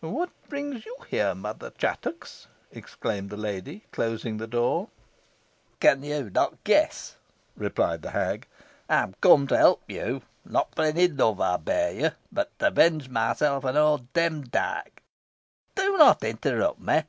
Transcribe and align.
"What 0.00 0.30
brings 0.48 0.84
you 0.84 0.96
here, 1.08 1.36
Mother 1.36 1.70
Chattox?" 1.70 2.48
exclaimed 2.72 3.30
the 3.30 3.36
lady, 3.36 3.84
closing 3.92 4.38
the 4.38 4.48
door. 4.48 4.88
"Can 5.78 6.02
you 6.02 6.30
not 6.30 6.64
guess?" 6.64 7.14
replied 7.56 8.02
the 8.02 8.10
hag. 8.10 8.48
"I 8.88 8.96
am 9.04 9.14
come 9.20 9.46
to 9.46 9.56
help 9.56 9.82
you, 9.86 10.22
not 10.44 10.74
for 10.74 10.82
any 10.82 11.06
love 11.06 11.40
I 11.40 11.58
bear 11.58 11.92
you, 11.92 12.10
but 12.32 12.58
to 12.58 12.66
avenge 12.66 13.08
myself 13.08 13.64
on 13.64 13.76
old 13.76 14.12
Demdike. 14.14 15.00
Do 15.76 15.96
not 15.96 16.24
interrupt 16.24 16.80
me. 16.80 17.04